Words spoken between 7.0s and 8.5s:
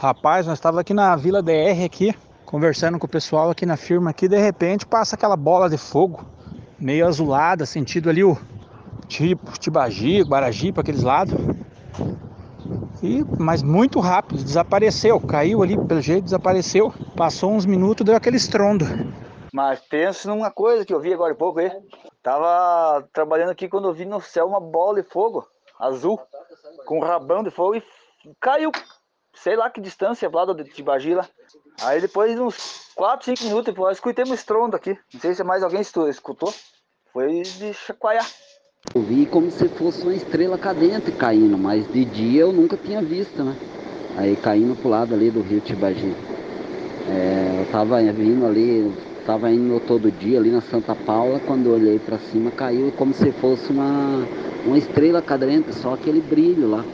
azulada, sentido ali o